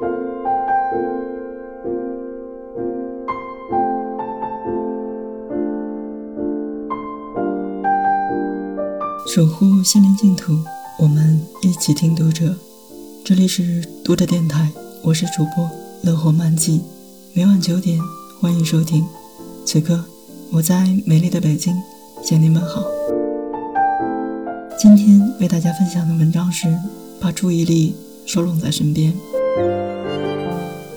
[0.00, 0.06] 守
[9.46, 10.58] 护心灵净土，
[10.98, 12.56] 我们一起听读者。
[13.24, 14.70] 这里是读者电台，
[15.02, 15.70] 我是主播
[16.02, 16.80] 乐活漫记，
[17.34, 18.00] 每晚九点
[18.40, 19.06] 欢迎收听。
[19.66, 20.02] 此刻
[20.50, 21.74] 我在美丽的北京
[22.24, 22.82] 向你们好。
[24.78, 26.68] 今天为大家分享的文章是
[27.20, 27.94] 《把注意力
[28.24, 29.12] 收拢在身边》，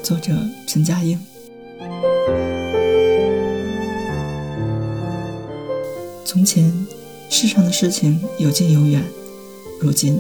[0.04, 0.34] 作者
[0.68, 1.18] 陈佳英。
[6.26, 6.72] 从前。
[7.30, 9.04] 世上的事情有近有远，
[9.82, 10.20] 如今，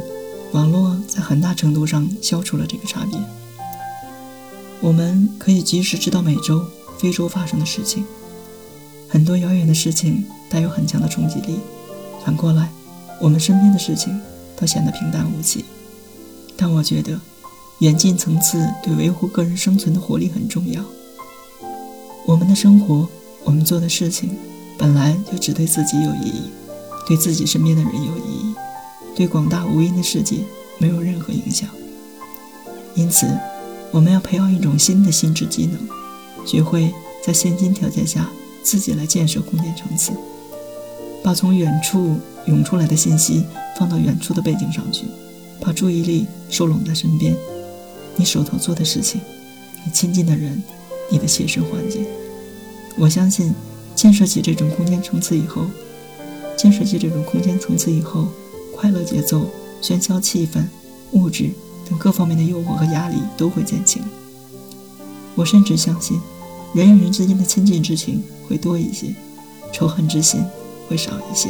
[0.51, 3.19] 网络在很大程度上消除了这个差别。
[4.81, 6.65] 我们可以及时知道美洲、
[6.97, 8.03] 非洲发生的事情，
[9.07, 11.59] 很多遥远的事情带有很强的冲击力。
[12.25, 12.71] 反过来，
[13.21, 14.19] 我们身边的事情
[14.55, 15.63] 都显得平淡无奇。
[16.57, 17.19] 但我觉得，
[17.83, 20.81] 远近层次对维护个人生存的活力很重要。
[22.25, 23.05] 我们的生活，
[23.43, 24.29] 我们做的事情，
[24.77, 26.43] 本来就只对自己有意义。
[27.05, 28.55] 对自己身边的人有意义，
[29.13, 30.37] 对广大无垠的世界
[30.77, 31.67] 没有任何影响。
[32.95, 33.27] 因此，
[33.91, 35.77] 我们要培养一种新的心智技能，
[36.47, 38.29] 学会在现今条件下
[38.63, 40.13] 自己来建设空间层次，
[41.21, 43.43] 把从远处涌出来的信息
[43.77, 45.03] 放到远处的背景上去，
[45.59, 47.35] 把注意力收拢在身边，
[48.15, 49.21] 你手头做的事情，
[49.85, 50.61] 你亲近的人，
[51.09, 52.05] 你的切身环境。
[52.97, 53.53] 我相信，
[53.95, 55.65] 建设起这种空间层次以后。
[56.55, 58.27] 建设起这种空间层次以后，
[58.73, 59.49] 快乐节奏、
[59.81, 60.63] 喧嚣气氛、
[61.11, 61.49] 物质
[61.89, 64.01] 等各方面的诱惑和压力都会减轻。
[65.35, 66.21] 我甚至相信，
[66.73, 69.13] 人与人之间的亲近之情会多一些，
[69.73, 70.41] 仇恨之心
[70.87, 71.49] 会少一些。